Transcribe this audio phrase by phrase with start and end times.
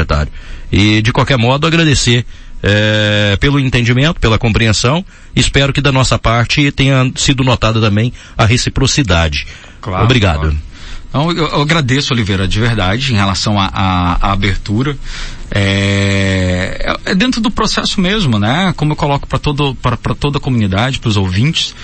[0.00, 0.32] secretário.
[0.70, 2.24] E de qualquer modo agradecer
[2.62, 5.04] é, pelo entendimento, pela compreensão.
[5.34, 9.46] Espero que da nossa parte tenha sido notada também a reciprocidade.
[9.80, 10.40] Claro, Obrigado.
[10.40, 10.58] Claro.
[11.10, 14.96] Então, eu, eu, agradeço, Oliveira, de verdade, em relação à abertura.
[15.50, 18.72] É, é, dentro do processo mesmo, né?
[18.76, 19.38] Como eu coloco para
[20.14, 21.74] toda a comunidade, para os ouvintes.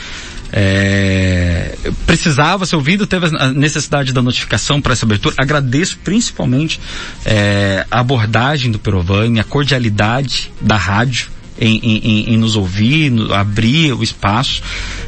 [0.52, 5.34] É, precisava ser ouvido, teve a necessidade da notificação para essa abertura.
[5.36, 6.80] Agradeço principalmente
[7.24, 13.32] é, a abordagem do Perovani, a cordialidade da rádio em, em, em nos ouvir, no,
[13.32, 14.62] abrir o espaço.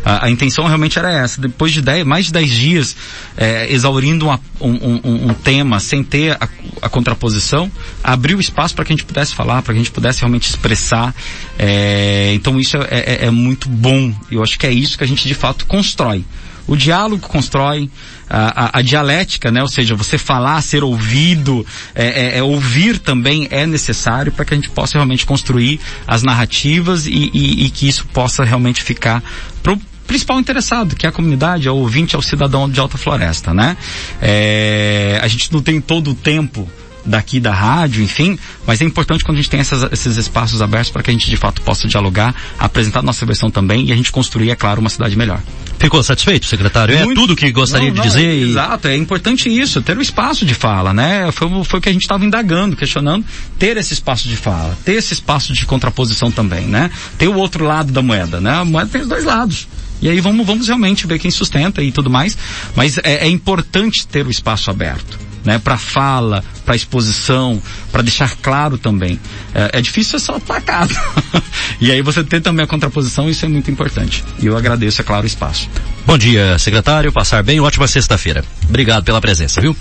[0.05, 1.41] A, a, intenção realmente era essa.
[1.41, 2.97] Depois de dez, mais de dez dias
[3.37, 6.49] é, exaurindo uma, um, um, um, tema sem ter a,
[6.83, 7.71] a contraposição,
[8.03, 10.49] abrir o espaço para que a gente pudesse falar, para que a gente pudesse realmente
[10.49, 11.15] expressar.
[11.59, 14.15] É, então isso é, é, é muito bom.
[14.31, 16.25] Eu acho que é isso que a gente de fato constrói.
[16.69, 17.91] O diálogo constrói,
[18.29, 19.63] a, a, a, dialética, né?
[19.63, 24.53] Ou seja, você falar, ser ouvido, é, é, é ouvir também é necessário para que
[24.53, 29.23] a gente possa realmente construir as narrativas e, e, e que isso possa realmente ficar
[29.63, 32.97] pro principal interessado, que é a comunidade, é o ouvinte, é o cidadão de Alta
[32.97, 33.77] Floresta, né?
[34.21, 36.69] É, a gente não tem todo o tempo
[37.05, 40.91] daqui da rádio, enfim, mas é importante quando a gente tem essas, esses espaços abertos
[40.91, 44.13] para que a gente de fato possa dialogar, apresentar nossa versão também e a gente
[44.13, 45.41] construir, é claro, uma cidade melhor.
[45.79, 46.95] Ficou satisfeito, secretário?
[46.95, 47.19] É Muito...
[47.19, 48.27] É tudo que gostaria não, não, de dizer?
[48.27, 48.51] É, e...
[48.51, 51.31] Exato, é importante isso, ter o espaço de fala, né?
[51.33, 53.25] Foi, foi o que a gente estava indagando, questionando,
[53.59, 56.91] ter esse espaço de fala, ter esse espaço de contraposição também, né?
[57.17, 58.51] Ter o outro lado da moeda, né?
[58.51, 59.69] A moeda tem os dois lados.
[60.01, 62.37] E aí vamos, vamos realmente ver quem sustenta e tudo mais,
[62.77, 68.37] mas é, é importante ter o espaço aberto né, para fala, para exposição, para deixar
[68.43, 69.19] claro também.
[69.55, 70.39] É, é difícil ser só
[71.81, 74.23] e aí você ter também a contraposição, isso é muito importante.
[74.39, 75.67] E eu agradeço, é claro, o espaço.
[76.05, 77.13] Bom dia, secretário.
[77.13, 78.45] Passar bem, ótima sexta-feira.
[78.69, 79.77] Obrigado pela presença, viu?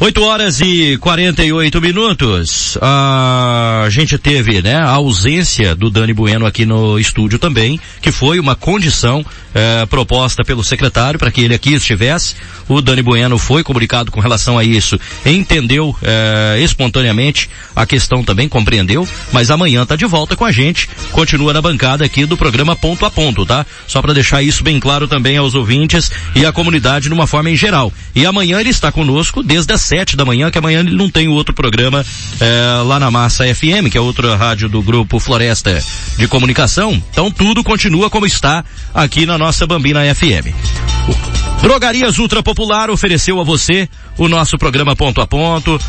[0.00, 2.78] 8 horas e 48 minutos.
[2.80, 8.38] A gente teve, né, a ausência do Dani Bueno aqui no estúdio também, que foi
[8.38, 9.24] uma condição
[9.54, 12.36] eh, proposta pelo secretário para que ele aqui estivesse.
[12.68, 16.21] O Dani Bueno foi comunicado com relação a isso, entendeu eh,
[16.58, 21.62] espontaneamente a questão também, compreendeu, mas amanhã tá de volta com a gente, continua na
[21.62, 23.64] bancada aqui do programa Ponto a Ponto, tá?
[23.86, 27.50] Só para deixar isso bem claro também aos ouvintes e à comunidade de uma forma
[27.50, 27.92] em geral.
[28.14, 31.28] E amanhã ele está conosco desde as sete da manhã, que amanhã ele não tem
[31.28, 32.04] outro programa
[32.40, 35.82] é, lá na Massa FM, que é outra rádio do grupo Floresta
[36.16, 37.02] de Comunicação.
[37.10, 41.41] Então tudo continua como está aqui na nossa Bambina FM.
[41.62, 45.80] Drogarias Ultra Popular ofereceu a você o nosso programa ponto a ponto.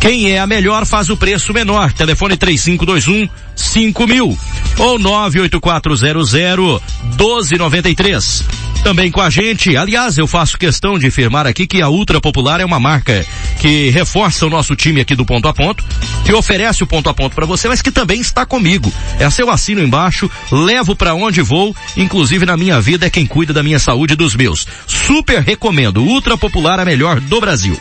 [0.00, 1.92] Quem é a melhor faz o preço menor.
[1.92, 4.38] Telefone 3521 5000
[4.78, 8.59] ou 98400 1293.
[8.82, 12.60] Também com a gente, aliás, eu faço questão de afirmar aqui que a Ultra Popular
[12.60, 13.24] é uma marca
[13.60, 15.84] que reforça o nosso time aqui do ponto a ponto,
[16.24, 18.92] que oferece o ponto a ponto para você, mas que também está comigo.
[19.18, 23.52] É seu assino embaixo, levo para onde vou, inclusive na minha vida é quem cuida
[23.52, 24.66] da minha saúde e dos meus.
[24.86, 27.78] Super recomendo, Ultra Popular a melhor do Brasil.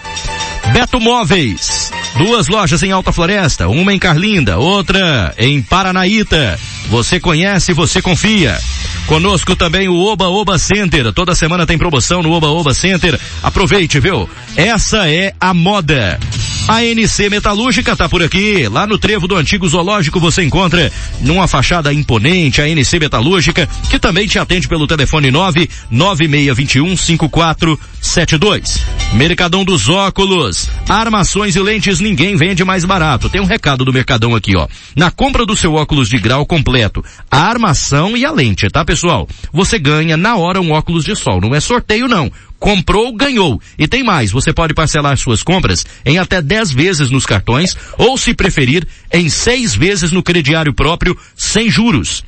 [0.73, 1.91] Beto Móveis.
[2.17, 6.59] Duas lojas em Alta Floresta, uma em Carlinda, outra em Paranaíta.
[6.89, 8.57] Você conhece, você confia.
[9.09, 11.11] Conosco também o Oba Oba Center.
[11.11, 13.19] Toda semana tem promoção no Oba Oba Center.
[13.41, 14.29] Aproveite, viu?
[14.55, 16.19] Essa é a moda.
[16.69, 18.68] A NC Metalúrgica tá por aqui.
[18.68, 23.97] Lá no trevo do antigo zoológico você encontra numa fachada imponente a NC Metalúrgica, que
[23.97, 28.85] também te atende pelo telefone 99621 5472.
[29.13, 30.69] Mercadão dos Óculos.
[30.88, 33.31] Armações e lentes ninguém vende mais barato.
[33.31, 34.68] Tem um recado do Mercadão aqui, ó.
[34.96, 39.28] Na compra do seu óculos de grau completo, a armação e a lente, tá pessoal?
[39.51, 41.41] Você ganha na hora um óculos de sol.
[41.41, 42.31] Não é sorteio não.
[42.59, 43.61] Comprou, ganhou.
[43.77, 48.17] E tem mais, você pode parcelar suas compras em até 10 vezes nos cartões ou,
[48.17, 52.23] se preferir, em 6 vezes no crediário próprio, sem juros.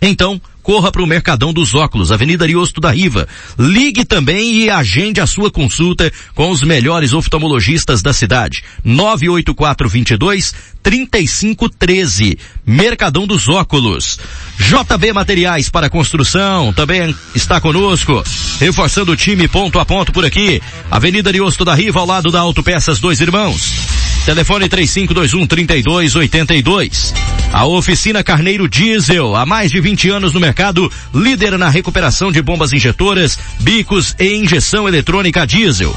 [0.00, 3.28] Então, corra para o Mercadão dos Óculos, Avenida Ariosto da Riva.
[3.56, 8.64] Ligue também e agende a sua consulta com os melhores oftalmologistas da cidade.
[8.84, 12.36] 98422 3513.
[12.66, 14.18] Mercadão dos Óculos.
[14.58, 18.24] JB Materiais para Construção também está conosco,
[18.58, 20.60] reforçando o time ponto a ponto por aqui.
[20.90, 23.72] Avenida Ariosto da Riva, ao lado da Autopeças Dois Irmãos.
[24.24, 27.14] Telefone 3521 3282.
[27.52, 32.42] A oficina Carneiro Diesel, há mais de 20 anos no mercado, líder na recuperação de
[32.42, 35.96] bombas injetoras, bicos e injeção eletrônica diesel.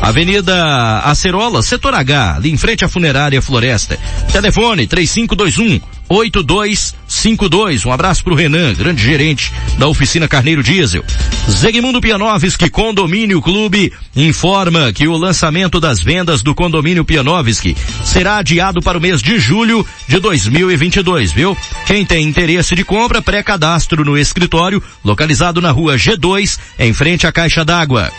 [0.00, 3.98] Avenida Acerola, setor H, ali em frente à funerária Floresta.
[4.32, 5.80] Telefone 3521
[6.10, 7.84] 82 52.
[7.84, 11.04] Um abraço pro Renan, grande gerente da oficina Carneiro Diesel.
[11.48, 18.80] Zegmundo Pianovski Condomínio Clube informa que o lançamento das vendas do condomínio Pianovski será adiado
[18.80, 20.89] para o mês de julho de 2022,
[21.32, 21.56] viu?
[21.86, 27.32] Quem tem interesse de compra, pré-cadastro no escritório, localizado na rua G2, em frente à
[27.32, 28.10] Caixa d'Água.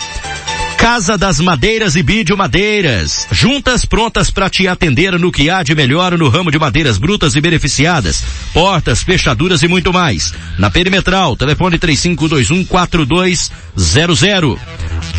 [0.82, 3.28] Casa das Madeiras e Bídio Madeiras.
[3.32, 7.36] Juntas prontas para te atender no que há de melhor no ramo de madeiras brutas
[7.36, 8.24] e beneficiadas.
[8.52, 10.34] Portas, fechaduras e muito mais.
[10.58, 14.58] Na Perimetral, telefone 35214200.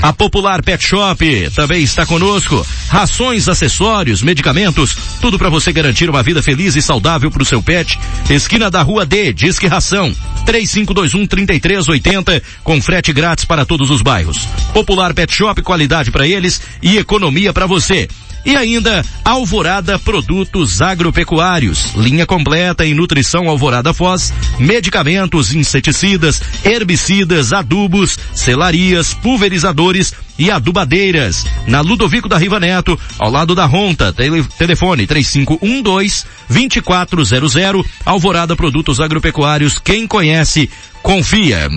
[0.02, 2.66] A Popular Pet Shop também está conosco.
[2.88, 7.62] Rações, acessórios, medicamentos, tudo para você garantir uma vida feliz e saudável para o seu
[7.62, 7.96] pet.
[8.28, 10.12] Esquina da Rua D, Disque Ração.
[10.44, 14.40] 3521-3380 com frete grátis para todos os bairros.
[14.74, 18.08] Popular Pet Shop, qualidade para eles e economia para você.
[18.44, 28.18] E ainda Alvorada Produtos Agropecuários, linha completa em nutrição Alvorada Foz, medicamentos, inseticidas, herbicidas, adubos,
[28.34, 29.91] selarias, pulverizadores
[30.38, 31.44] e adubadeiras.
[31.66, 39.00] Na Ludovico da Riva Neto, ao lado da Ronta, tele, telefone 3512 2400, Alvorada Produtos
[39.00, 40.70] Agropecuários, quem conhece,
[41.02, 41.68] confia.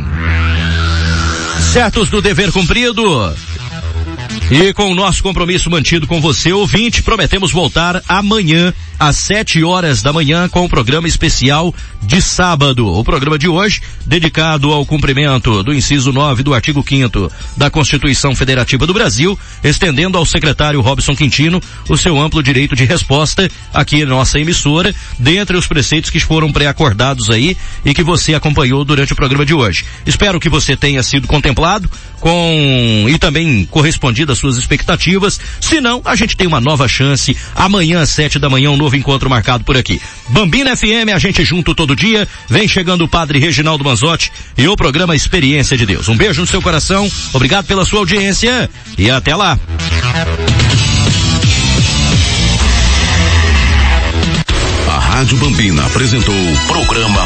[1.74, 3.34] Certos do dever cumprido,
[4.52, 10.04] e com o nosso compromisso mantido com você, ouvinte, prometemos voltar amanhã às 7 horas
[10.04, 12.88] da manhã com o programa especial de sábado.
[12.88, 18.36] O programa de hoje, dedicado ao cumprimento do inciso 9 do artigo 5 da Constituição
[18.36, 21.60] Federativa do Brasil, estendendo ao secretário Robson Quintino
[21.90, 26.52] o seu amplo direito de resposta aqui na nossa emissora, dentre os preceitos que foram
[26.52, 29.86] pré-acordados aí e que você acompanhou durante o programa de hoje.
[30.06, 31.90] Espero que você tenha sido contemplado
[32.20, 35.40] com e também correspondido suas expectativas.
[35.60, 38.96] Se não, a gente tem uma nova chance amanhã às 7 da manhã, um novo
[38.96, 40.02] encontro marcado por aqui.
[40.30, 42.28] Bambina FM, a gente junto todo dia.
[42.50, 46.08] Vem chegando o Padre Reginaldo Manzotti e o programa Experiência de Deus.
[46.08, 49.58] Um beijo no seu coração, obrigado pela sua audiência e até lá.
[54.88, 56.36] A Rádio Bambina apresentou
[56.68, 57.25] programa Ponta a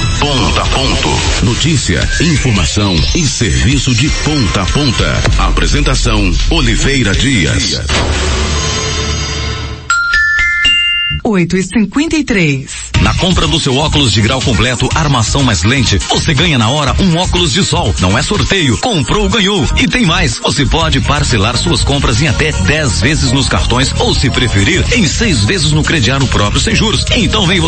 [0.79, 1.45] Ponto.
[1.45, 5.21] Notícia, informação e serviço de ponta a ponta.
[5.37, 7.81] Apresentação Oliveira Dias.
[11.23, 12.89] 8 e 53.
[13.01, 16.93] Na compra do seu óculos de grau completo, armação mais lente, você ganha na hora
[16.99, 17.93] um óculos de sol.
[17.99, 18.77] Não é sorteio.
[18.77, 19.65] Comprou, ganhou.
[19.77, 20.37] E tem mais.
[20.39, 25.07] Você pode parcelar suas compras em até 10 vezes nos cartões ou, se preferir, em
[25.07, 27.05] seis vezes no crediário próprio sem juros.
[27.15, 27.57] Então vem